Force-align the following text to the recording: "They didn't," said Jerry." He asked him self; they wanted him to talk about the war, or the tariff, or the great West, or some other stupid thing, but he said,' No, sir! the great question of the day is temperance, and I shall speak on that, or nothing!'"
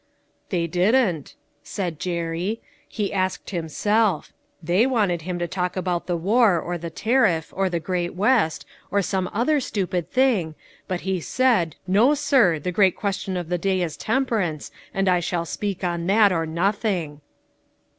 "They 0.49 0.65
didn't," 0.65 1.35
said 1.61 1.99
Jerry." 1.99 2.59
He 2.97 3.13
asked 3.13 3.51
him 3.51 3.69
self; 3.69 4.33
they 4.63 4.87
wanted 4.87 5.21
him 5.21 5.37
to 5.37 5.47
talk 5.47 5.77
about 5.77 6.07
the 6.07 6.17
war, 6.17 6.59
or 6.59 6.79
the 6.79 6.89
tariff, 6.89 7.53
or 7.55 7.69
the 7.69 7.79
great 7.79 8.15
West, 8.15 8.65
or 8.89 9.03
some 9.03 9.29
other 9.31 9.59
stupid 9.59 10.09
thing, 10.09 10.55
but 10.87 11.01
he 11.01 11.19
said,' 11.21 11.75
No, 11.97 12.15
sir! 12.15 12.57
the 12.57 12.71
great 12.71 12.95
question 12.95 13.37
of 13.37 13.49
the 13.49 13.59
day 13.59 13.83
is 13.83 13.95
temperance, 13.95 14.71
and 14.91 15.07
I 15.07 15.19
shall 15.19 15.45
speak 15.45 15.83
on 15.83 16.07
that, 16.07 16.31
or 16.31 16.47
nothing!'" 16.47 17.21